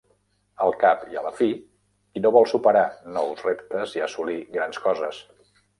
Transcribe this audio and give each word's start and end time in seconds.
Al 0.63 0.71
cap 0.83 1.03
i 1.15 1.19
a 1.21 1.23
la 1.25 1.33
fi, 1.41 1.49
qui 2.15 2.23
no 2.25 2.33
vol 2.39 2.49
superar 2.55 2.85
nous 3.19 3.47
reptes 3.51 3.97
i 4.01 4.05
assolir 4.09 4.41
grans 4.59 4.87
coses. 4.89 5.27